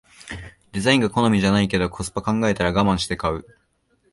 [0.71, 3.45] デザインが好みじゃないけどコスパ考えたらガマンして買う